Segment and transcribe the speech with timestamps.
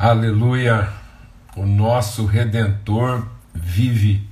[0.00, 0.90] Aleluia!
[1.56, 4.24] O nosso redentor vive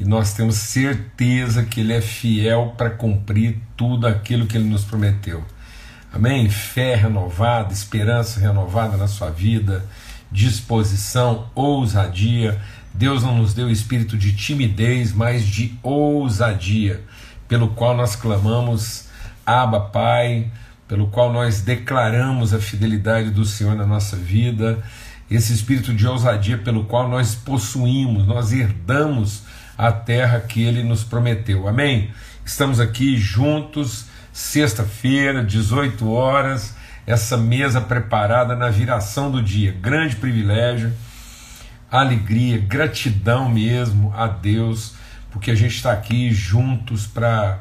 [0.00, 4.82] e nós temos certeza que ele é fiel para cumprir tudo aquilo que ele nos
[4.82, 5.44] prometeu.
[6.12, 6.50] Amém?
[6.50, 9.84] Fé renovada, esperança renovada na sua vida,
[10.32, 12.60] disposição, ousadia.
[12.92, 17.00] Deus não nos deu espírito de timidez, mas de ousadia,
[17.46, 19.06] pelo qual nós clamamos,
[19.46, 20.50] Abba, Pai
[20.88, 24.82] pelo qual nós declaramos a fidelidade do Senhor na nossa vida,
[25.30, 29.42] esse espírito de ousadia pelo qual nós possuímos, nós herdamos
[29.76, 31.66] a terra que ele nos prometeu.
[31.66, 32.10] Amém?
[32.44, 39.72] Estamos aqui juntos, sexta-feira, 18 horas, essa mesa preparada na viração do dia.
[39.72, 40.92] Grande privilégio,
[41.90, 44.94] alegria, gratidão mesmo a Deus,
[45.32, 47.60] porque a gente está aqui juntos para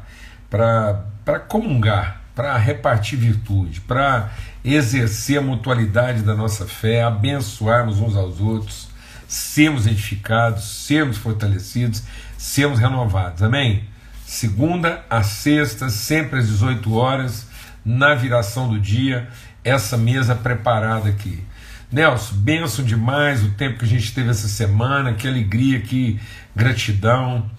[1.48, 4.32] comungar para repartir virtude, para
[4.64, 8.90] exercer a mutualidade da nossa fé, abençoarmos uns aos outros,
[9.28, 12.04] sermos edificados, sermos fortalecidos,
[12.38, 13.42] sermos renovados.
[13.42, 13.86] Amém?
[14.26, 17.48] Segunda a sexta, sempre às 18 horas,
[17.86, 19.30] na viração do dia,
[19.64, 21.44] essa mesa preparada aqui.
[21.92, 26.20] Nelson, benção demais o tempo que a gente teve essa semana, que alegria, que
[26.56, 27.50] gratidão,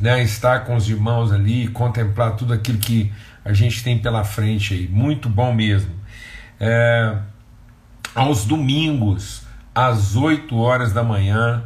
[0.00, 0.22] né?
[0.22, 3.12] Estar com os irmãos ali, contemplar tudo aquilo que
[3.46, 5.92] a gente tem pela frente aí, muito bom mesmo.
[6.58, 7.16] É,
[8.12, 11.62] aos domingos, às 8 horas da manhã,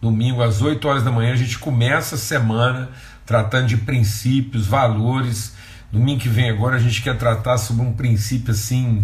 [0.00, 2.90] domingo às 8 horas da manhã, a gente começa a semana
[3.24, 5.56] tratando de princípios, valores.
[5.90, 9.02] Domingo que vem agora a gente quer tratar sobre um princípio assim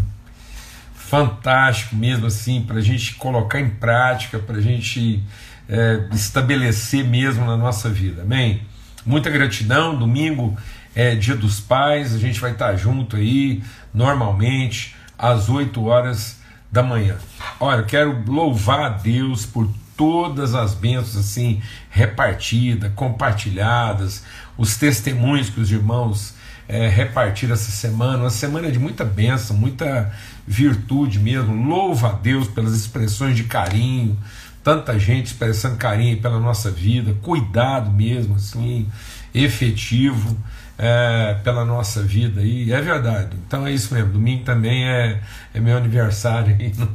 [0.95, 5.23] fantástico mesmo assim para a gente colocar em prática, para a gente
[5.67, 8.21] é, estabelecer mesmo na nossa vida.
[8.21, 8.61] Amém?
[9.07, 9.97] Muita gratidão.
[9.97, 10.55] Domingo
[10.95, 16.39] é Dia dos Pais, a gente vai estar junto aí, normalmente, às 8 horas
[16.71, 17.17] da manhã.
[17.59, 24.23] Olha, eu quero louvar a Deus por todas as bênçãos assim repartidas, compartilhadas,
[24.57, 26.35] os testemunhos que os irmãos
[26.69, 30.13] é, repartiram essa semana, uma semana de muita bênção, muita
[30.47, 31.67] virtude mesmo.
[31.67, 34.17] Louva a Deus pelas expressões de carinho,
[34.63, 38.87] tanta gente expressando carinho pela nossa vida, cuidado mesmo, assim,
[39.35, 40.37] efetivo
[40.79, 43.37] é, pela nossa vida e é verdade.
[43.47, 44.13] Então é isso mesmo.
[44.13, 45.21] Domingo também é,
[45.53, 46.89] é meu aniversário e não,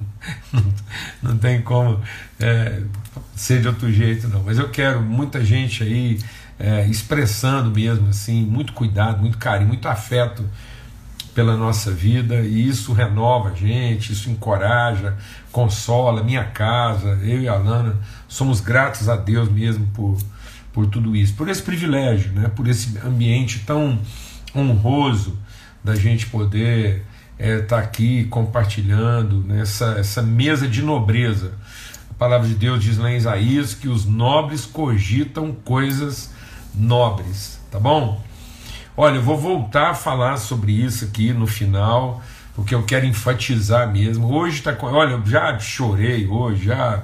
[0.54, 0.74] não,
[1.22, 2.02] não tem como
[2.40, 2.82] é,
[3.36, 4.42] ser de outro jeito não.
[4.44, 6.18] Mas eu quero muita gente aí
[6.58, 10.48] é, expressando mesmo assim, muito cuidado, muito carinho, muito afeto
[11.36, 15.18] pela nossa vida e isso renova a gente, isso encoraja,
[15.52, 20.18] consola minha casa, eu e a Lana somos gratos a Deus mesmo por
[20.74, 24.00] por tudo isso, por esse privilégio, né, por esse ambiente tão
[24.56, 25.38] honroso
[25.84, 27.06] da gente poder
[27.38, 31.54] estar é, tá aqui compartilhando nessa essa mesa de nobreza.
[32.10, 36.32] A palavra de Deus diz lá em Isaías que os nobres cogitam coisas
[36.74, 38.24] nobres, tá bom?
[38.96, 42.22] Olha, eu vou voltar a falar sobre isso aqui no final,
[42.56, 44.32] porque eu quero enfatizar mesmo.
[44.32, 47.04] Hoje tá, olha, eu já chorei hoje, já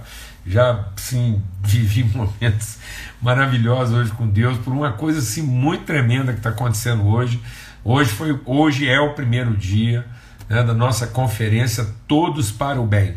[0.50, 2.78] já sim vivi momentos
[3.22, 7.40] maravilhosos hoje com Deus por uma coisa assim muito tremenda que está acontecendo hoje.
[7.84, 10.06] Hoje foi, hoje é o primeiro dia
[10.50, 13.16] né, da nossa conferência Todos para o Bem.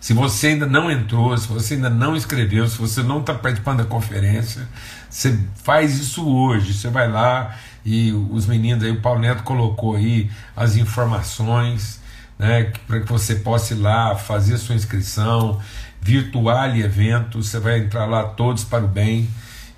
[0.00, 3.78] Se você ainda não entrou, se você ainda não escreveu, se você não está participando
[3.78, 4.66] da conferência,
[5.10, 6.72] você faz isso hoje.
[6.72, 12.00] Você vai lá e os meninos aí, o Paulo Neto colocou aí as informações,
[12.40, 15.60] né, para que você possa ir lá fazer sua inscrição,
[16.00, 19.28] virtual evento, você vai entrar lá todos para o bem.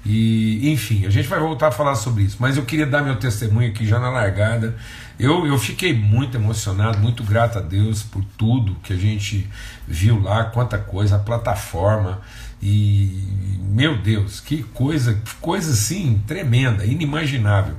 [0.06, 3.16] E, enfim, a gente vai voltar a falar sobre isso, mas eu queria dar meu
[3.16, 4.76] testemunho aqui já na largada.
[5.18, 9.48] Eu, eu fiquei muito emocionado, muito grato a Deus por tudo que a gente
[9.86, 12.20] viu lá, quanta coisa, a plataforma.
[12.62, 17.74] E, meu Deus, que coisa, coisa assim tremenda, inimaginável.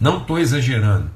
[0.00, 1.08] Não estou exagerando,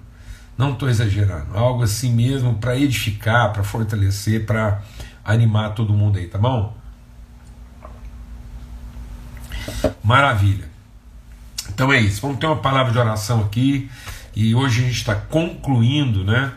[0.59, 1.57] não estou exagerando.
[1.57, 4.83] Algo assim mesmo para edificar, para fortalecer, para
[5.25, 6.77] animar todo mundo aí, tá bom?
[10.03, 10.69] Maravilha.
[11.69, 12.21] Então é isso.
[12.21, 13.89] Vamos ter uma palavra de oração aqui.
[14.35, 16.53] E hoje a gente está concluindo né,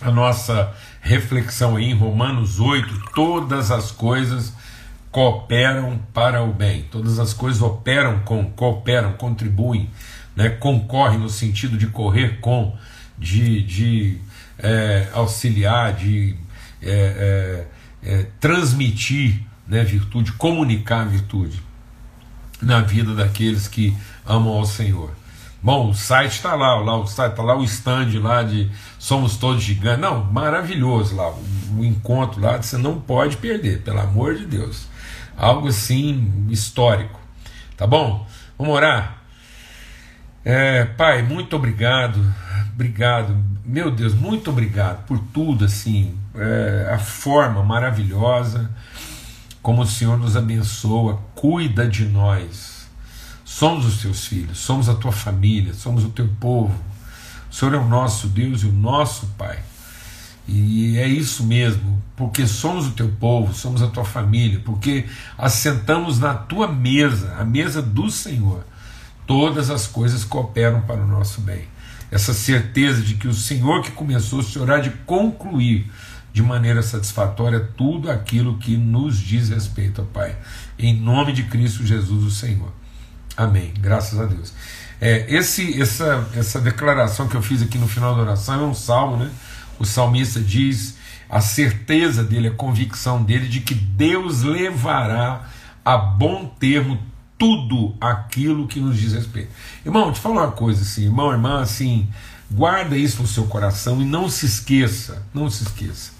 [0.00, 0.72] a nossa
[1.02, 3.10] reflexão aí em Romanos 8.
[3.14, 4.54] Todas as coisas
[5.10, 6.84] cooperam para o bem.
[6.90, 9.90] Todas as coisas operam com, cooperam, contribuem,
[10.34, 12.74] né, concorrem no sentido de correr com,
[13.18, 14.18] de, de
[14.58, 16.36] é, auxiliar, de
[16.82, 17.66] é,
[18.04, 21.62] é, é, transmitir né, virtude, comunicar virtude
[22.60, 25.10] na vida daqueles que amam ao Senhor.
[25.62, 28.68] Bom, o site está lá, lá, o site está lá o stand lá de
[28.98, 30.00] Somos Todos Gigantes.
[30.00, 31.30] Não, maravilhoso lá.
[31.30, 34.88] o encontro lá, você não pode perder, pelo amor de Deus.
[35.36, 37.20] Algo assim histórico.
[37.76, 38.26] Tá bom?
[38.58, 39.22] Vamos orar?
[40.44, 42.20] É, pai, muito obrigado,
[42.74, 48.70] obrigado, meu Deus, muito obrigado por tudo, assim, é, a forma maravilhosa
[49.62, 52.88] como o Senhor nos abençoa, cuida de nós.
[53.44, 56.74] Somos os teus filhos, somos a tua família, somos o teu povo.
[57.50, 59.62] O Senhor é o nosso Deus e o nosso Pai.
[60.48, 65.06] E é isso mesmo, porque somos o teu povo, somos a tua família, porque
[65.38, 68.64] assentamos na tua mesa, a mesa do Senhor.
[69.24, 71.68] Todas as coisas cooperam para o nosso bem.
[72.12, 75.90] Essa certeza de que o Senhor que começou, o Senhor há de concluir
[76.30, 80.36] de maneira satisfatória tudo aquilo que nos diz respeito, ó Pai.
[80.78, 82.70] Em nome de Cristo Jesus, o Senhor.
[83.34, 83.72] Amém.
[83.80, 84.52] Graças a Deus.
[85.00, 88.74] É, esse, essa, essa declaração que eu fiz aqui no final da oração é um
[88.74, 89.30] salmo, né?
[89.78, 90.98] O salmista diz
[91.30, 95.48] a certeza dele, a convicção dele de que Deus levará
[95.82, 96.98] a bom termo
[97.42, 99.50] tudo aquilo que nos diz respeito.
[99.84, 102.08] Irmão, te falar uma coisa assim, irmão, irmã, assim,
[102.48, 106.12] guarda isso no seu coração e não se esqueça, não se esqueça.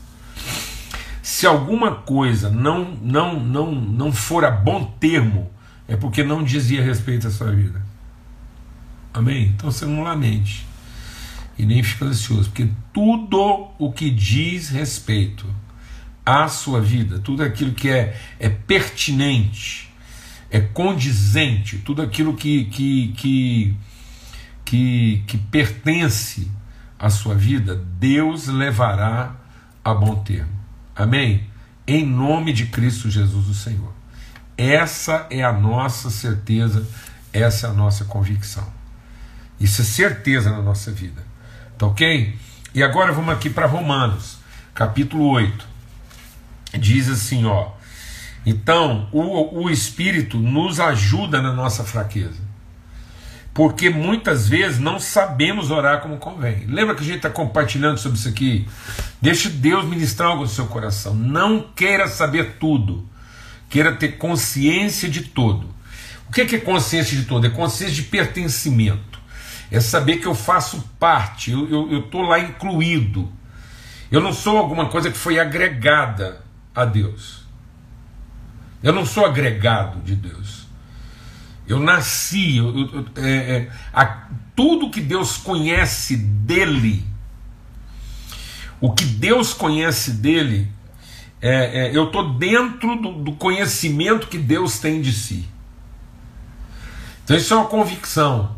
[1.22, 5.48] Se alguma coisa não não não não for a bom termo,
[5.86, 7.80] é porque não dizia respeito à sua vida.
[9.14, 9.52] Amém?
[9.54, 10.66] Então você não lamente
[11.56, 15.46] e nem fica ansioso, porque tudo o que diz respeito
[16.26, 19.91] à sua vida, tudo aquilo que é, é pertinente,
[20.52, 23.76] é condizente, tudo aquilo que, que, que,
[24.66, 26.50] que, que pertence
[26.99, 29.34] à sua vida, Deus levará
[29.82, 30.52] a bom termo.
[30.94, 31.49] Amém?
[31.87, 33.94] Em nome de Cristo Jesus, o Senhor.
[34.54, 36.87] Essa é a nossa certeza,
[37.32, 38.70] essa é a nossa convicção.
[39.58, 41.25] Isso é certeza na nossa vida.
[41.78, 42.38] Tá ok?
[42.75, 44.37] E agora vamos aqui para Romanos,
[44.75, 45.66] capítulo 8.
[46.78, 47.70] Diz assim, ó.
[48.44, 52.52] Então, o, o Espírito nos ajuda na nossa fraqueza.
[53.54, 56.64] Porque muitas vezes não sabemos orar como convém.
[56.66, 58.66] Lembra que a gente está compartilhando sobre isso aqui?
[59.20, 61.14] Deixe Deus ministrar algo no seu coração.
[61.14, 63.06] Não queira saber tudo.
[63.68, 65.68] Queira ter consciência de todo.
[66.28, 67.46] O que é consciência de todo?
[67.46, 69.20] É consciência de pertencimento.
[69.70, 73.30] É saber que eu faço parte, eu estou lá incluído.
[74.10, 76.42] Eu não sou alguma coisa que foi agregada
[76.74, 77.41] a Deus.
[78.82, 80.67] Eu não sou agregado de Deus.
[81.67, 84.26] Eu nasci, eu, eu, é, é, a,
[84.56, 87.05] tudo que Deus conhece dele,
[88.81, 90.69] o que Deus conhece dele,
[91.40, 95.49] é, é eu estou dentro do, do conhecimento que Deus tem de si.
[97.25, 98.56] Então isso é uma convicção.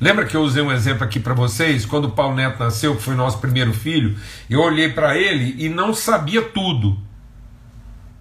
[0.00, 1.84] Lembra que eu usei um exemplo aqui para vocês?
[1.84, 4.16] Quando o Paulo Neto nasceu, que foi nosso primeiro filho,
[4.48, 6.98] eu olhei para ele e não sabia tudo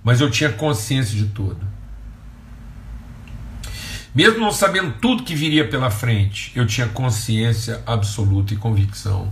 [0.03, 1.65] mas eu tinha consciência de tudo.
[4.13, 9.31] Mesmo não sabendo tudo que viria pela frente, eu tinha consciência absoluta e convicção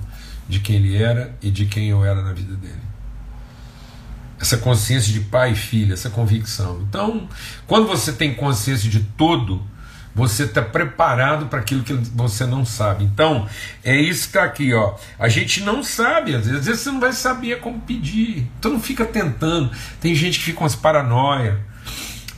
[0.50, 2.81] de quem ele era e de quem eu era na vida dele.
[4.39, 6.81] Essa consciência de pai e filho, essa convicção.
[6.89, 7.29] Então,
[7.67, 9.62] quando você tem consciência de tudo,
[10.13, 13.03] você está preparado para aquilo que você não sabe.
[13.05, 13.47] Então,
[13.83, 14.95] é isso que está aqui, ó.
[15.17, 18.47] A gente não sabe, às vezes, às vezes você não vai saber como pedir.
[18.59, 19.71] Então não fica tentando.
[20.00, 21.59] Tem gente que fica com as paranoia,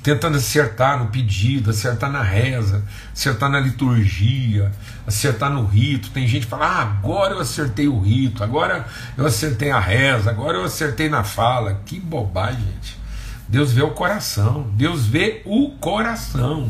[0.04, 2.84] tentando acertar no pedido, acertar na reza,
[3.14, 4.72] acertar na liturgia,
[5.08, 6.12] acertar no rito.
[6.12, 8.86] Tem gente que fala: ah, agora eu acertei o rito, agora
[9.18, 11.82] eu acertei a reza, agora eu acertei na fala.
[11.86, 13.02] Que bobagem, gente.
[13.48, 16.70] Deus vê o coração, Deus vê o coração.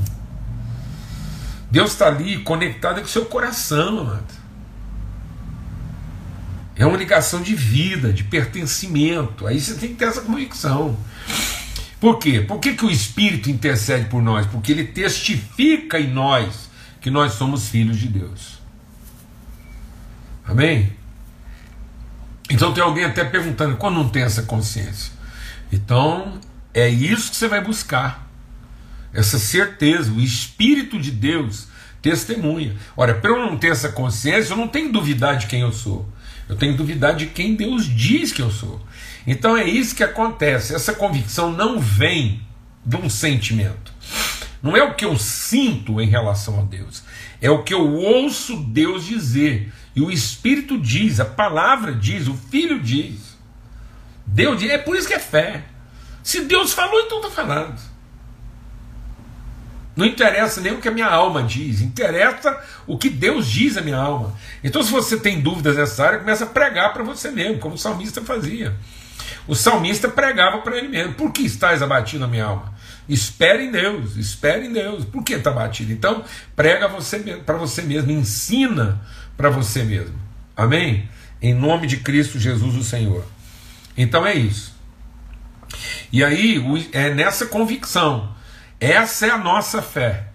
[1.74, 4.32] Deus está ali conectado com o seu coração, amado.
[6.76, 9.48] É uma ligação de vida, de pertencimento.
[9.48, 10.96] Aí você tem que ter essa convicção.
[12.00, 12.42] Por quê?
[12.42, 14.46] Por que, que o Espírito intercede por nós?
[14.46, 16.70] Porque ele testifica em nós
[17.02, 18.60] que nós somos filhos de Deus.
[20.46, 20.94] Amém?
[22.52, 25.12] Então tem alguém até perguntando quando não tem essa consciência.
[25.72, 26.40] Então
[26.72, 28.32] é isso que você vai buscar
[29.14, 31.68] essa certeza, o Espírito de Deus
[32.02, 32.76] testemunha.
[32.98, 36.08] Ora, para eu não ter essa consciência, eu não tenho duvidar de quem eu sou.
[36.50, 38.82] Eu tenho duvidar de quem Deus diz que eu sou.
[39.26, 40.76] Então é isso que acontece.
[40.76, 42.42] Essa convicção não vem
[42.86, 43.94] de um sentimento.
[44.62, 47.04] Não é o que eu sinto em relação a Deus.
[47.42, 49.72] É o que eu ouço Deus dizer.
[49.96, 53.38] E o Espírito diz, a palavra diz, o Filho diz.
[54.26, 54.72] Deus diz.
[54.72, 55.64] É por isso que é fé.
[56.22, 57.93] Se Deus falou, então está falando.
[59.96, 63.82] Não interessa nem o que a minha alma diz, interessa o que Deus diz à
[63.82, 64.34] minha alma.
[64.64, 67.78] Então, se você tem dúvidas nessa área, começa a pregar para você mesmo, como o
[67.78, 68.76] salmista fazia.
[69.48, 72.74] O salmista pregava para ele mesmo: Por que estás abatido a minha alma?
[73.08, 75.06] Espere em Deus, espere em Deus.
[75.06, 75.92] Por que está abatido?
[75.92, 76.24] Então,
[76.56, 79.02] prega você para você mesmo, ensina
[79.36, 80.16] para você mesmo.
[80.56, 81.10] Amém?
[81.42, 83.26] Em nome de Cristo Jesus, o Senhor.
[83.98, 84.74] Então é isso.
[86.12, 88.34] E aí, é nessa convicção.
[88.84, 90.26] Essa é a nossa fé.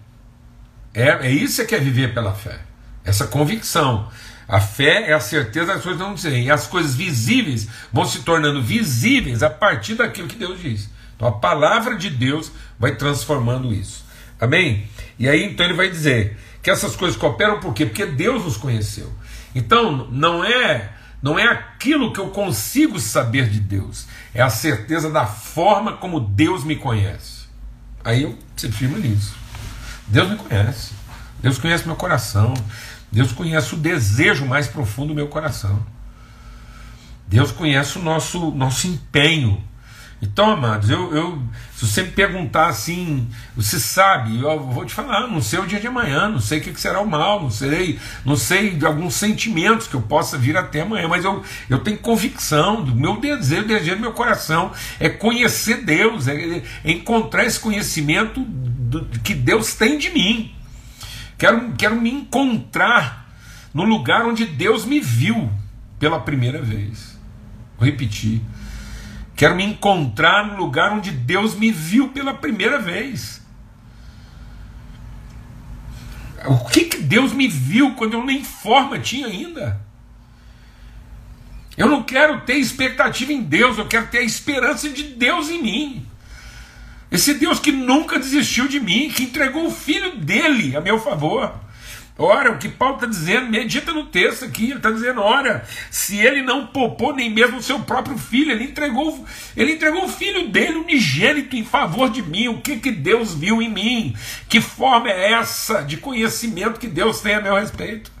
[0.91, 2.59] É, é isso que é viver pela fé.
[3.05, 4.09] Essa convicção.
[4.47, 6.45] A fé é a certeza das coisas não dizem.
[6.45, 10.89] E as coisas visíveis vão se tornando visíveis a partir daquilo que Deus diz.
[11.15, 14.03] Então a palavra de Deus vai transformando isso.
[14.41, 14.89] Amém?
[15.19, 17.85] E aí então ele vai dizer que essas coisas cooperam por quê?
[17.85, 19.13] Porque Deus nos conheceu.
[19.53, 25.11] Então não é não é aquilo que eu consigo saber de Deus, é a certeza
[25.11, 27.38] da forma como Deus me conhece.
[28.03, 29.35] Aí eu se firma nisso.
[30.07, 30.93] Deus me conhece.
[31.41, 32.53] Deus conhece meu coração.
[33.11, 35.85] Deus conhece o desejo mais profundo do meu coração.
[37.27, 39.63] Deus conhece o nosso, nosso empenho
[40.21, 41.41] então, amados, eu, eu,
[41.73, 45.79] se você me perguntar assim, você sabe, eu vou te falar, não sei o dia
[45.79, 49.13] de amanhã, não sei o que será o mal, não sei, não sei de alguns
[49.13, 53.63] sentimentos que eu possa vir até amanhã, mas eu, eu tenho convicção do meu desejo,
[53.63, 59.33] o desejo do meu coração é conhecer Deus, é, é encontrar esse conhecimento do, que
[59.33, 60.53] Deus tem de mim.
[61.37, 63.29] Quero, quero me encontrar
[63.73, 65.49] no lugar onde Deus me viu
[65.97, 67.17] pela primeira vez.
[67.77, 68.41] Vou repetir
[69.39, 73.41] Quero me encontrar no lugar onde Deus me viu pela primeira vez.
[76.45, 79.79] O que, que Deus me viu quando eu nem forma tinha ainda?
[81.77, 85.63] Eu não quero ter expectativa em Deus, eu quero ter a esperança de Deus em
[85.63, 86.05] mim.
[87.09, 91.55] Esse Deus que nunca desistiu de mim, que entregou o filho dele a meu favor.
[92.21, 96.17] Ora, o que Paulo está dizendo, medita no texto aqui, ele está dizendo, ora, se
[96.17, 100.49] ele não poupou nem mesmo o seu próprio filho, ele entregou, ele entregou o filho
[100.49, 104.13] dele, unigênito, em favor de mim, o que, que Deus viu em mim?
[104.49, 108.11] Que forma é essa de conhecimento que Deus tem a meu respeito?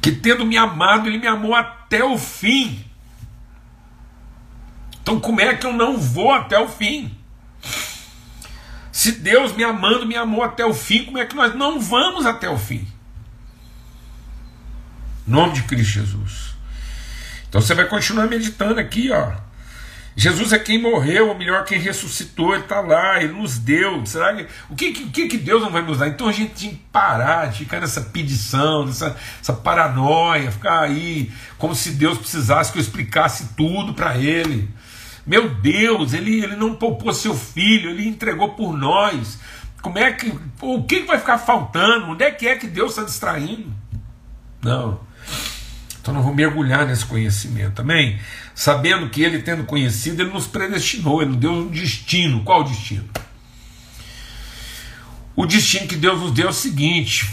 [0.00, 2.82] Que tendo me amado, ele me amou até o fim.
[5.02, 7.15] Então como é que eu não vou até o fim?
[8.96, 12.24] Se Deus me amando, me amou até o fim, como é que nós não vamos
[12.24, 12.88] até o fim?
[15.28, 16.54] Em nome de Cristo Jesus.
[17.46, 19.32] Então você vai continuar meditando aqui, ó.
[20.16, 24.06] Jesus é quem morreu, ou melhor, quem ressuscitou, ele está lá, ele nos deu.
[24.06, 26.08] Será que, o que, que, que Deus não vai nos dar?
[26.08, 31.30] Então a gente tem que parar de ficar nessa pedição, nessa essa paranoia, ficar aí
[31.58, 34.70] como se Deus precisasse que eu explicasse tudo para ele.
[35.26, 39.38] Meu Deus, ele, ele não poupou seu filho, ele entregou por nós.
[39.82, 40.32] Como é que.
[40.60, 42.06] O que vai ficar faltando?
[42.06, 43.72] Onde é que é que Deus está distraindo?
[44.62, 45.00] Não.
[46.00, 48.20] Então nós vamos mergulhar nesse conhecimento, amém?
[48.54, 52.44] Sabendo que ele, tendo conhecido, ele nos predestinou, ele nos deu um destino.
[52.44, 53.08] Qual o destino?
[55.34, 57.26] O destino que Deus nos deu é o seguinte: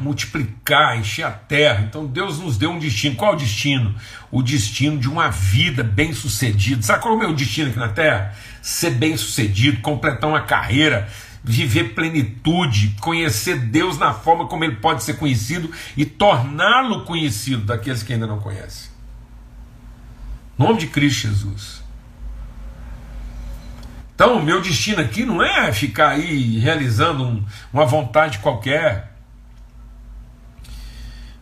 [0.00, 1.84] multiplicar, encher a terra.
[1.88, 3.16] Então Deus nos deu um destino.
[3.16, 3.94] Qual é o destino?
[4.30, 6.82] O destino de uma vida bem-sucedida.
[6.82, 8.34] Sabe qual é o meu destino aqui na terra?
[8.62, 11.08] Ser bem-sucedido, completar uma carreira,
[11.42, 18.02] viver plenitude, conhecer Deus na forma como ele pode ser conhecido e torná-lo conhecido daqueles
[18.02, 18.90] que ainda não conhecem.
[20.58, 21.80] Em nome de Cristo Jesus.
[24.14, 27.42] Então, meu destino aqui não é ficar aí realizando um,
[27.72, 29.09] uma vontade qualquer.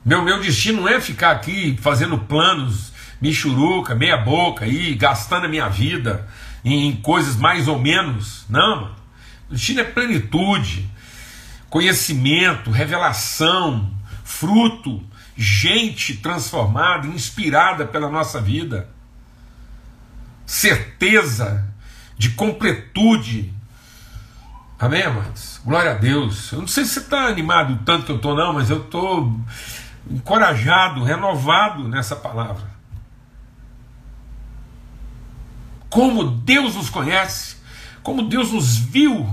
[0.09, 5.49] Meu, meu destino não é ficar aqui fazendo planos, michuruca, meia boca, aí, gastando a
[5.49, 6.27] minha vida
[6.65, 8.47] em, em coisas mais ou menos.
[8.49, 8.97] Não, mano.
[9.51, 10.89] O destino é plenitude,
[11.69, 13.93] conhecimento, revelação,
[14.25, 15.05] fruto,
[15.37, 18.89] gente transformada, inspirada pela nossa vida,
[20.47, 21.69] certeza
[22.17, 23.53] de completude.
[24.79, 25.61] Amém, amados?
[25.63, 26.51] Glória a Deus.
[26.51, 29.39] Eu não sei se você está animado tanto que eu estou, não, mas eu estou
[30.11, 32.69] encorajado, renovado nessa palavra.
[35.91, 37.57] Como Deus nos conhece,
[38.03, 39.29] como Deus nos viu,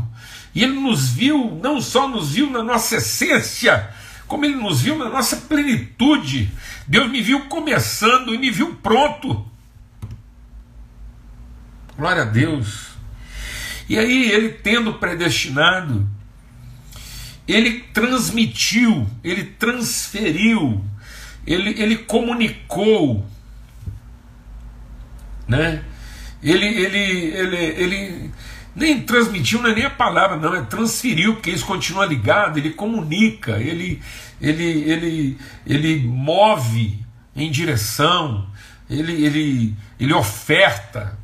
[0.53, 3.89] e Ele nos viu, não só nos viu na nossa essência,
[4.27, 6.51] como Ele nos viu na nossa plenitude.
[6.87, 9.45] Deus me viu começando e me viu pronto.
[11.97, 12.95] Glória a Deus.
[13.87, 16.07] E aí, ele tendo predestinado,
[17.47, 20.83] ele transmitiu, ele transferiu,
[21.45, 23.25] ele, ele comunicou,
[25.47, 25.83] né?
[26.41, 28.31] Ele, ele, ele, ele
[28.75, 32.71] nem transmitiu, não é nem a palavra, não, é transferiu, porque isso continua ligado, ele
[32.71, 34.01] comunica, ele,
[34.41, 36.99] ele, ele, ele move
[37.35, 38.47] em direção,
[38.89, 41.17] ele, ele, ele oferta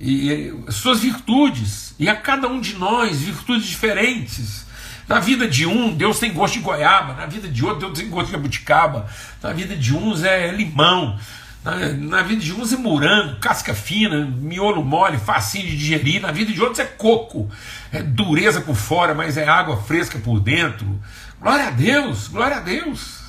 [0.00, 0.30] e,
[0.68, 4.63] e, suas virtudes, e a cada um de nós virtudes diferentes.
[5.08, 8.08] Na vida de um, Deus tem gosto de goiaba, na vida de outro, Deus tem
[8.08, 9.06] gosto de jabuticaba,
[9.42, 11.18] na vida de uns é limão,
[11.62, 16.32] na, na, vida de uns é morango, casca fina, miolo mole, facinho de digerir, na
[16.32, 17.50] vida de outros é coco,
[17.92, 21.00] é dureza por fora, mas é água fresca por dentro.
[21.40, 23.24] Glória a Deus, glória a Deus.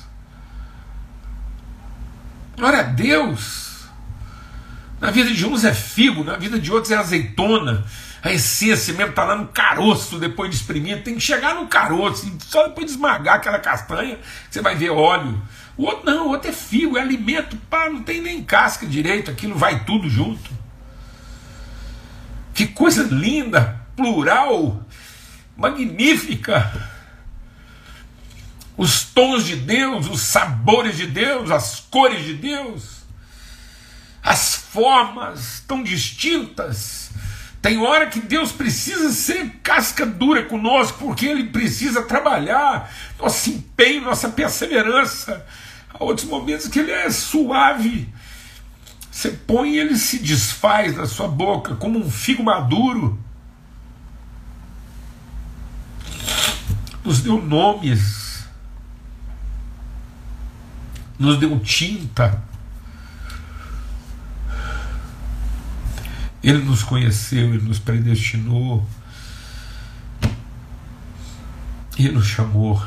[2.56, 3.84] Glória a Deus.
[5.00, 7.84] Na vida de uns é figo, na vida de outros é azeitona.
[8.26, 11.00] A essência mesmo está lá no caroço depois de exprimir.
[11.04, 14.18] Tem que chegar no caroço, só depois de esmagar aquela castanha,
[14.50, 15.40] você vai ver óleo.
[15.76, 19.30] O outro não, o outro é figo, é alimento, pá, não tem nem casca direito,
[19.30, 20.50] aquilo vai tudo junto.
[22.52, 24.84] Que coisa linda, plural,
[25.56, 26.90] magnífica.
[28.76, 32.96] Os tons de Deus, os sabores de Deus, as cores de Deus
[34.26, 37.05] as formas tão distintas.
[37.66, 44.02] Tem hora que Deus precisa ser casca dura conosco, porque Ele precisa trabalhar nosso empenho,
[44.02, 45.44] nossa perseverança.
[45.92, 48.08] Há outros momentos que Ele é suave.
[49.10, 53.18] Você põe e ele se desfaz na sua boca como um figo maduro.
[57.04, 58.46] Nos deu nomes,
[61.18, 62.45] nos deu tinta
[66.46, 68.88] Ele nos conheceu, Ele nos predestinou,
[71.98, 72.80] Ele nos chamou.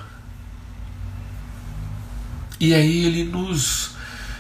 [2.58, 3.98] E aí Ele nos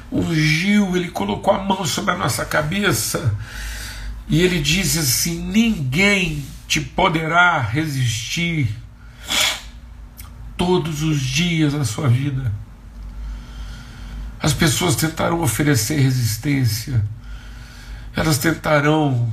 [0.09, 3.37] ungiu, Ele colocou a mão sobre a nossa cabeça
[4.29, 8.73] e Ele diz assim: ninguém te poderá resistir
[10.55, 12.53] todos os dias da sua vida.
[14.41, 17.03] As pessoas tentarão oferecer resistência
[18.15, 19.31] elas tentarão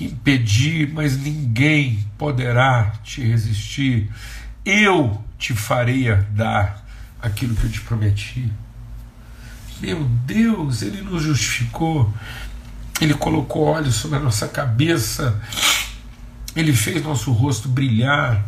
[0.00, 4.10] impedir, mas ninguém poderá te resistir.
[4.64, 6.84] Eu te farei dar
[7.20, 8.50] aquilo que eu te prometi.
[9.80, 12.12] Meu Deus, Ele nos justificou,
[13.00, 15.40] Ele colocou olhos sobre a nossa cabeça,
[16.56, 18.44] Ele fez nosso rosto brilhar.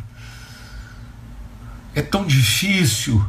[1.95, 3.25] É tão difícil,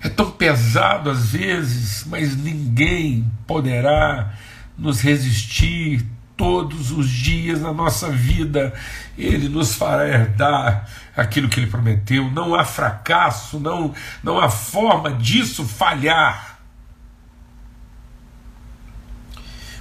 [0.00, 4.32] é tão pesado às vezes, mas ninguém poderá
[4.78, 6.04] nos resistir
[6.36, 8.74] todos os dias na nossa vida,
[9.16, 12.30] Ele nos fará herdar aquilo que Ele prometeu.
[12.30, 16.58] Não há fracasso, não, não há forma disso falhar.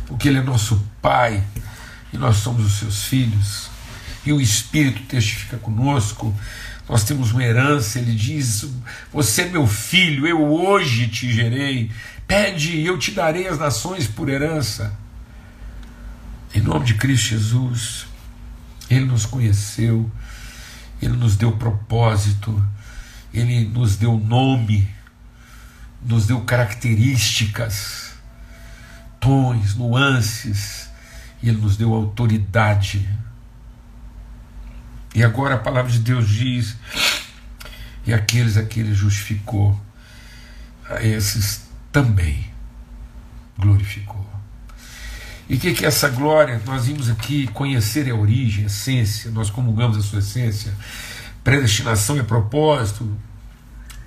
[0.08, 1.44] Porque Ele é nosso Pai
[2.16, 3.70] e nós somos os seus filhos,
[4.26, 6.34] e o Espírito testifica conosco.
[6.88, 8.68] Nós temos uma herança, ele diz:
[9.12, 11.92] Você é meu filho, eu hoje te gerei.
[12.28, 14.98] Pede e eu te darei as nações por herança.
[16.54, 18.08] Em nome de Cristo Jesus,
[18.90, 20.10] Ele nos conheceu,
[21.02, 22.66] Ele nos deu propósito,
[23.34, 24.90] Ele nos deu nome,
[26.02, 28.14] nos deu características,
[29.20, 30.90] tons, nuances,
[31.44, 33.08] Ele nos deu autoridade.
[35.14, 36.76] E agora a palavra de Deus diz:
[38.06, 39.80] e aqueles a que Ele justificou,
[40.90, 41.65] a esses
[41.96, 42.46] também
[43.58, 44.30] glorificou.
[45.48, 46.62] E o que, que é essa glória?
[46.66, 50.74] Nós vimos aqui conhecer a origem, a essência, nós comungamos a sua essência,
[51.42, 53.18] predestinação é propósito,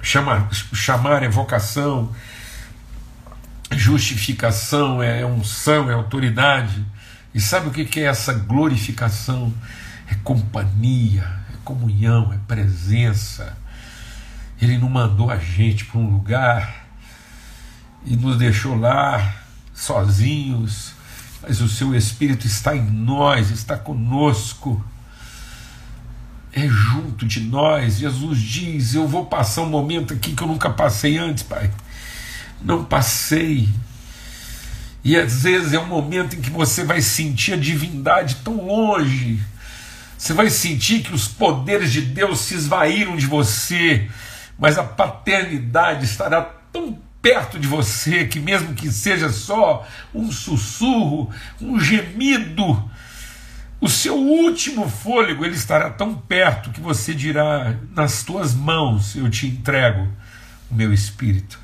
[0.02, 2.14] chamar, chamar é vocação,
[3.72, 6.84] justificação é unção, é autoridade.
[7.32, 9.50] E sabe o que, que é essa glorificação?
[10.10, 11.22] É companhia,
[11.54, 13.56] é comunhão, é presença.
[14.60, 16.77] Ele não mandou a gente para um lugar
[18.04, 19.34] e nos deixou lá
[19.74, 20.92] sozinhos,
[21.42, 24.84] mas o seu Espírito está em nós, está conosco,
[26.52, 27.98] é junto de nós.
[27.98, 31.70] Jesus diz: Eu vou passar um momento aqui que eu nunca passei antes, Pai.
[32.60, 33.68] Não passei.
[35.04, 39.40] E às vezes é um momento em que você vai sentir a divindade tão longe.
[40.16, 44.10] Você vai sentir que os poderes de Deus se esvaíram de você,
[44.58, 51.30] mas a paternidade estará tão perto de você, que mesmo que seja só um sussurro,
[51.60, 52.90] um gemido,
[53.78, 59.28] o seu último fôlego ele estará tão perto que você dirá: nas tuas mãos eu
[59.28, 60.08] te entrego
[60.70, 61.60] o meu espírito,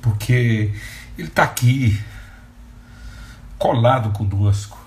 [0.00, 0.72] porque
[1.18, 2.00] ele está aqui,
[3.58, 4.78] colado conosco.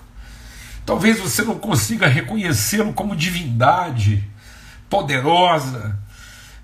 [0.88, 4.28] Talvez você não consiga reconhecê-lo como divindade
[4.90, 6.00] poderosa,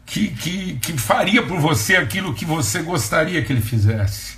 [0.05, 4.35] que, que, que faria por você aquilo que você gostaria que ele fizesse.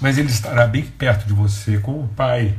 [0.00, 2.54] mas Ele estará bem perto de você, como Pai,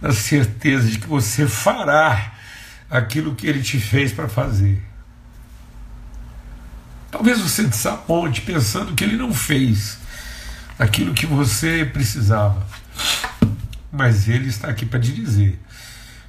[0.00, 2.34] na certeza de que você fará
[2.90, 4.82] aquilo que Ele te fez para fazer.
[7.10, 9.98] Talvez você desaponte pensando que Ele não fez
[10.78, 12.66] aquilo que você precisava,
[13.90, 15.58] mas Ele está aqui para te dizer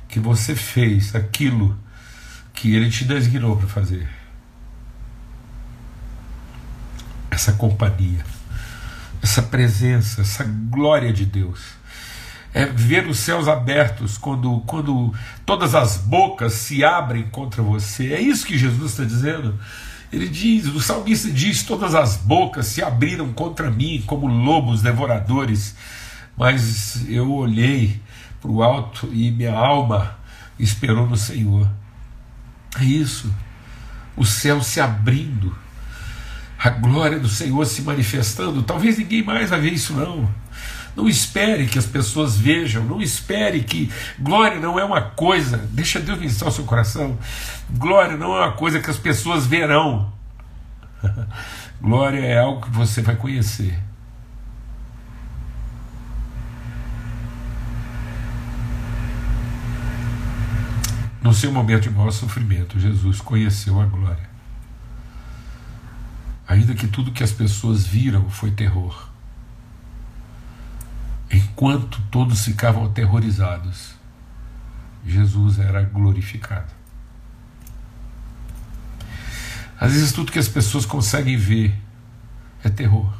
[0.08, 1.78] que você fez aquilo
[2.54, 4.25] que Ele te designou para fazer.
[7.46, 8.26] Essa companhia
[9.22, 11.60] essa presença, essa glória de Deus.
[12.54, 15.14] É ver os céus abertos quando, quando
[15.46, 18.14] todas as bocas se abrem contra você.
[18.14, 19.60] É isso que Jesus está dizendo.
[20.12, 25.76] Ele diz, o salmista diz: todas as bocas se abriram contra mim como lobos devoradores.
[26.38, 28.02] Mas eu olhei
[28.42, 30.18] para o alto e minha alma
[30.58, 31.70] esperou no Senhor.
[32.80, 33.34] É isso.
[34.16, 35.65] O céu se abrindo
[36.66, 38.64] a glória do Senhor se manifestando.
[38.64, 40.28] Talvez ninguém mais vai ver isso, não.
[40.96, 46.00] Não espere que as pessoas vejam, não espere que glória não é uma coisa, deixa
[46.00, 47.20] Deus ministrar o seu coração.
[47.70, 50.12] Glória não é uma coisa que as pessoas verão.
[51.80, 53.78] glória é algo que você vai conhecer.
[61.22, 64.35] No seu momento de maior sofrimento, Jesus conheceu a glória
[66.56, 69.10] ainda que tudo que as pessoas viram foi terror.
[71.30, 73.94] Enquanto todos ficavam aterrorizados,
[75.06, 76.72] Jesus era glorificado.
[79.78, 81.78] Às vezes tudo que as pessoas conseguem ver
[82.64, 83.14] é terror.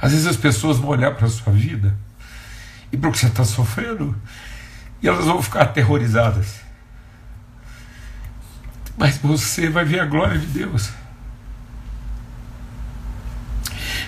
[0.00, 1.96] Às vezes as pessoas vão olhar para a sua vida
[2.90, 4.16] e para o que você está sofrendo
[5.02, 6.63] e elas vão ficar aterrorizadas
[8.96, 10.90] mas você vai ver a glória de Deus.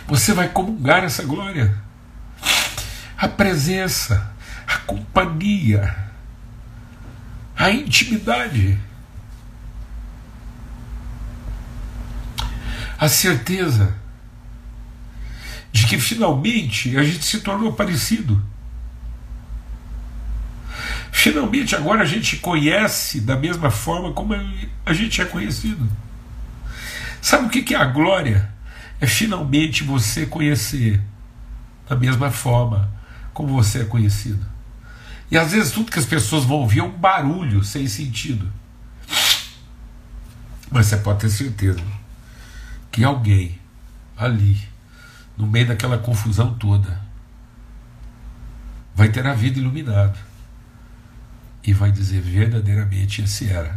[0.07, 1.77] Você vai comungar essa glória.
[3.17, 4.33] A presença,
[4.67, 5.97] a companhia,
[7.57, 8.79] a intimidade,
[12.99, 13.95] a certeza
[15.73, 18.43] de que finalmente a gente se tornou parecido.
[21.27, 24.33] Finalmente agora a gente conhece da mesma forma como
[24.85, 25.91] a gente é conhecido.
[27.21, 28.49] Sabe o que é a glória?
[29.01, 31.03] É finalmente você conhecer
[31.89, 32.89] da mesma forma
[33.35, 34.47] como você é conhecido.
[35.29, 38.49] E às vezes tudo que as pessoas vão ouvir é um barulho sem sentido.
[40.71, 41.83] Mas você pode ter certeza
[42.93, 43.59] que alguém
[44.17, 44.61] ali,
[45.37, 47.03] no meio daquela confusão toda,
[48.95, 50.26] vai ter a vida iluminada
[51.67, 53.77] e vai dizer verdadeiramente esse era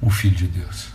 [0.00, 0.88] o Filho de Deus.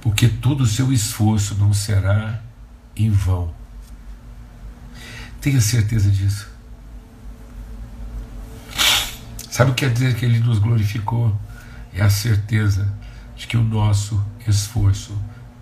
[0.00, 2.42] Porque todo o seu esforço não será
[2.96, 3.54] em vão.
[5.40, 6.50] Tenha certeza disso.
[9.50, 11.38] Sabe o que quer dizer que ele nos glorificou?
[11.92, 12.92] É a certeza
[13.36, 15.16] de que o nosso esforço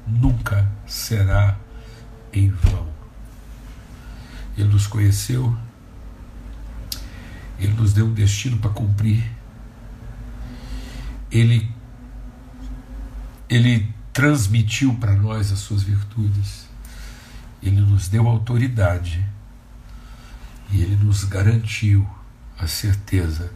[0.07, 1.57] nunca será
[2.33, 2.87] em vão.
[4.57, 5.57] Ele nos conheceu
[7.59, 9.25] ele nos deu um destino para cumprir.
[11.31, 11.68] Ele,
[13.49, 16.68] ele transmitiu para nós as suas virtudes.
[17.62, 19.25] Ele nos deu autoridade.
[20.71, 22.09] E ele nos garantiu
[22.59, 23.53] a certeza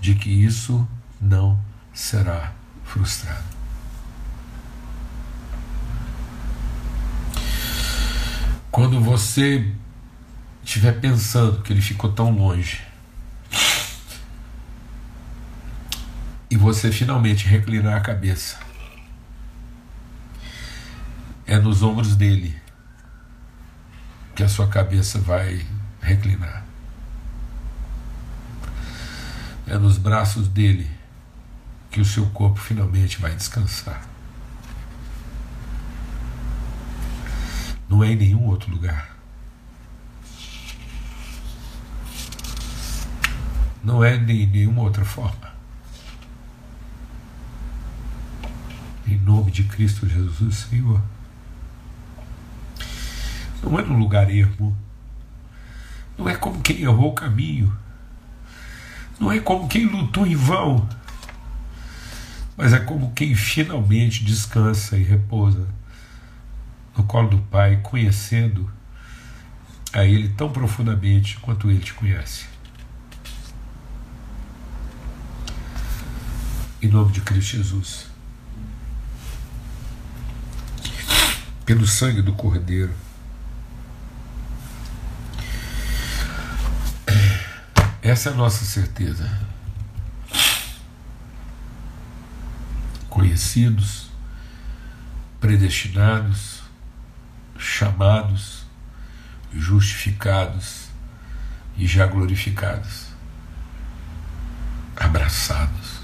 [0.00, 0.86] de que isso
[1.20, 1.58] não
[1.92, 2.52] será
[2.84, 3.56] frustrado.
[8.70, 9.72] Quando você
[10.62, 12.85] estiver pensando que ele ficou tão longe,
[16.56, 18.58] e você finalmente reclinar a cabeça.
[21.46, 22.58] É nos ombros dele
[24.34, 25.66] que a sua cabeça vai
[26.00, 26.64] reclinar.
[29.66, 30.90] É nos braços dele
[31.90, 34.08] que o seu corpo finalmente vai descansar.
[37.86, 39.14] Não é em nenhum outro lugar.
[43.84, 45.55] Não é de nenhuma outra forma.
[49.06, 51.00] Em nome de Cristo Jesus, Senhor.
[53.62, 54.76] Não é num lugar ermo.
[56.18, 57.72] Não é como quem errou o caminho.
[59.20, 60.88] Não é como quem lutou em vão.
[62.56, 65.68] Mas é como quem finalmente descansa e repousa
[66.96, 68.70] no colo do Pai, conhecendo
[69.92, 72.46] a Ele tão profundamente quanto Ele te conhece.
[76.82, 78.15] Em nome de Cristo Jesus.
[81.66, 82.94] Pelo sangue do Cordeiro.
[88.00, 89.28] Essa é a nossa certeza.
[93.10, 94.08] Conhecidos,
[95.40, 96.62] predestinados,
[97.58, 98.64] chamados,
[99.52, 100.86] justificados
[101.76, 103.06] e já glorificados,
[104.94, 106.00] abraçados,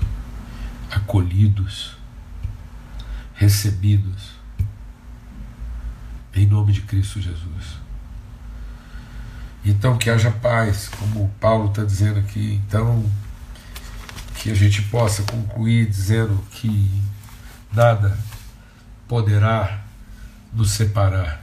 [0.91, 1.97] acolhidos,
[3.35, 4.42] recebidos,
[6.35, 7.81] em nome de Cristo Jesus.
[9.65, 12.61] Então que haja paz, como Paulo está dizendo aqui.
[12.67, 13.05] Então
[14.37, 16.91] que a gente possa concluir dizendo que
[17.73, 18.19] nada
[19.07, 19.83] poderá
[20.53, 21.41] nos separar.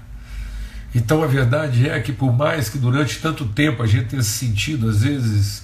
[0.94, 4.32] Então a verdade é que por mais que durante tanto tempo a gente tenha se
[4.32, 5.64] sentido às vezes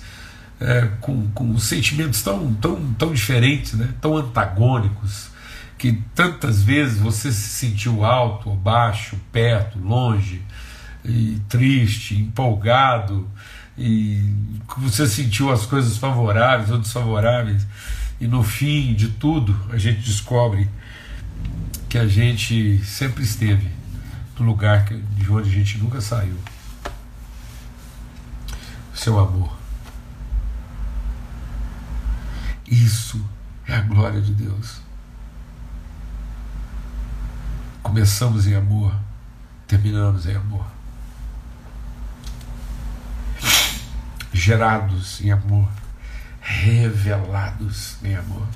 [0.60, 5.28] é, com, com sentimentos tão, tão, tão diferentes, né, tão antagônicos,
[5.78, 10.42] que tantas vezes você se sentiu alto ou baixo, perto, longe,
[11.04, 13.30] e triste, empolgado,
[13.78, 14.34] e
[14.78, 17.66] você sentiu as coisas favoráveis ou desfavoráveis,
[18.20, 20.70] e no fim de tudo a gente descobre
[21.90, 23.70] que a gente sempre esteve
[24.40, 26.38] no lugar de onde a gente nunca saiu.
[28.94, 29.56] Seu amor.
[32.68, 33.24] Isso
[33.68, 34.85] é a glória de Deus.
[37.86, 38.92] Começamos em amor,
[39.68, 40.66] terminamos em amor.
[44.34, 45.70] Gerados em amor,
[46.42, 48.48] revelados em amor.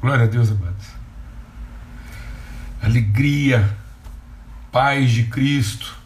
[0.00, 0.86] Glória a Deus, amados.
[2.82, 3.78] Alegria,
[4.72, 5.96] paz de Cristo,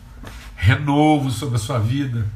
[0.56, 2.26] renovo sobre a sua vida.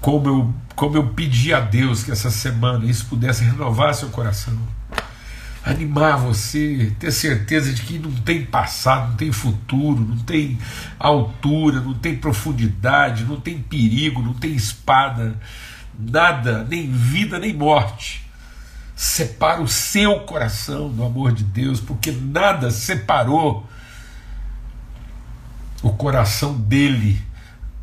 [0.00, 4.58] Como eu, como eu pedi a Deus que essa semana isso pudesse renovar seu coração
[5.64, 10.58] animar você, ter certeza de que não tem passado, não tem futuro, não tem
[10.98, 15.38] altura, não tem profundidade, não tem perigo, não tem espada,
[15.96, 18.26] nada, nem vida nem morte.
[18.96, 23.66] Separa o seu coração do amor de Deus, porque nada separou
[25.82, 27.20] o coração dele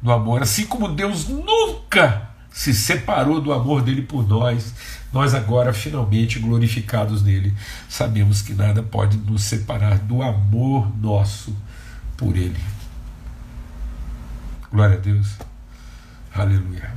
[0.01, 4.73] do amor, assim como Deus nunca se separou do amor dele por nós,
[5.13, 7.55] nós agora, finalmente glorificados nele,
[7.87, 11.55] sabemos que nada pode nos separar do amor nosso
[12.17, 12.59] por ele.
[14.71, 15.27] Glória a Deus.
[16.33, 16.93] Aleluia.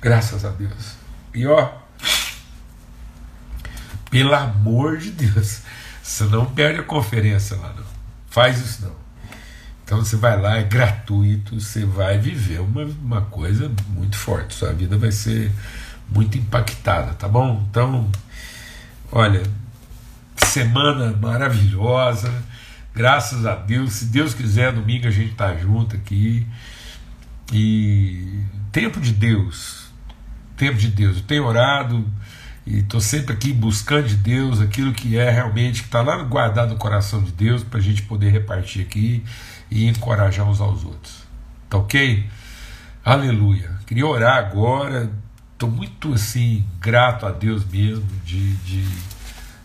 [0.00, 0.94] Graças a Deus.
[1.34, 1.72] E ó,
[4.10, 5.62] pelo amor de Deus,
[6.02, 7.84] você não perde a conferência lá, não.
[8.28, 9.05] Faz isso não.
[9.86, 14.52] Então você vai lá, é gratuito, você vai viver uma, uma coisa muito forte.
[14.52, 15.52] Sua vida vai ser
[16.10, 17.64] muito impactada, tá bom?
[17.70, 18.10] Então,
[19.12, 19.44] olha,
[20.44, 22.32] semana maravilhosa,
[22.92, 23.92] graças a Deus.
[23.92, 26.44] Se Deus quiser, domingo a gente tá junto aqui.
[27.52, 28.40] E
[28.72, 29.86] tempo de Deus,
[30.56, 31.18] tempo de Deus.
[31.18, 32.04] Eu tenho orado
[32.66, 36.70] e estou sempre aqui buscando de Deus aquilo que é realmente, que está lá guardado
[36.70, 39.22] no coração de Deus, para a gente poder repartir aqui
[39.70, 41.22] e encorajar uns aos outros.
[41.68, 42.26] Tá ok?
[43.04, 43.70] Aleluia.
[43.86, 45.10] Queria orar agora.
[45.52, 48.86] Estou muito assim grato a Deus mesmo de, de,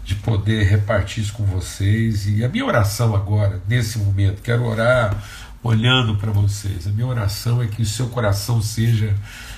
[0.05, 2.27] de poder repartir isso com vocês.
[2.27, 5.15] E a minha oração agora, nesse momento, quero orar
[5.63, 6.87] olhando para vocês.
[6.87, 9.15] A minha oração é que o seu coração seja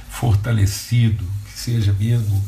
[0.10, 2.44] fortalecido, que seja mesmo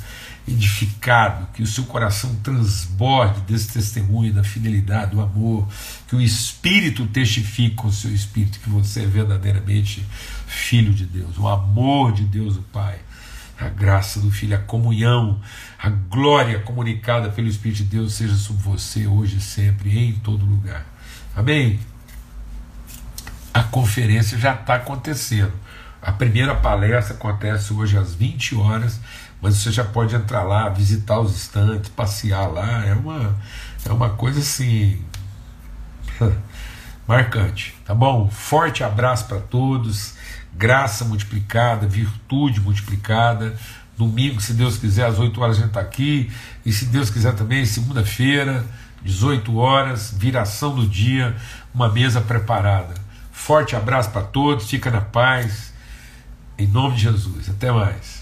[0.47, 5.67] edificado, que o seu coração transborde desse testemunho da fidelidade, do amor,
[6.08, 10.05] que o Espírito testifique com o seu Espírito que você é verdadeiramente
[10.45, 12.99] filho de Deus, o amor de Deus o Pai,
[13.60, 15.39] a graça do Filho, a comunhão,
[15.79, 20.45] a glória comunicada pelo Espírito de Deus seja sobre você hoje e sempre, em todo
[20.45, 20.86] lugar.
[21.36, 21.79] Amém?
[23.53, 25.53] A conferência já está acontecendo.
[26.01, 28.99] A primeira palestra acontece hoje às 20 horas
[29.45, 33.38] mas você já pode entrar lá, visitar os estantes, passear lá, é uma,
[33.86, 34.99] é uma coisa assim
[37.08, 38.27] marcante, tá bom?
[38.27, 40.15] Forte abraço para todos,
[40.51, 43.55] graça multiplicada, virtude multiplicada.
[43.95, 46.31] Domingo, se Deus quiser, às 8 horas a gente está aqui,
[46.65, 48.65] e se Deus quiser também, segunda-feira,
[49.03, 51.36] 18 horas, viração do dia,
[51.71, 52.95] uma mesa preparada.
[53.31, 55.71] Forte abraço para todos, fica na paz,
[56.58, 57.47] em nome de Jesus.
[57.47, 58.14] Até mais.